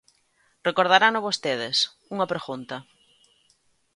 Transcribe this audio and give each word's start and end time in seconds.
Recordarano 0.69 1.25
vostedes: 1.27 1.77
unha 2.13 2.29
pregunta. 2.33 2.75